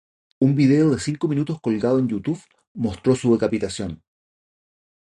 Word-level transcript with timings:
Un 0.45 0.51
vídeo 0.59 0.89
de 0.89 0.99
cinco 1.07 1.25
minutos 1.31 1.61
colgado 1.65 1.99
en 1.99 2.07
Youtube 2.07 2.41
mostró 2.73 3.13
su 3.15 3.31
decapitación. 3.31 4.01